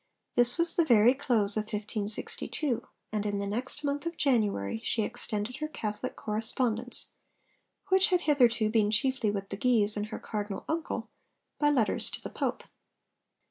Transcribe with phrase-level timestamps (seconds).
[0.33, 5.03] This was the very close of 1562, and in the next month of January she
[5.03, 7.13] extended her Catholic correspondence,
[7.89, 11.11] which had hitherto been chiefly with the Guises and her Cardinal uncle,
[11.59, 12.63] by letters to the Pope.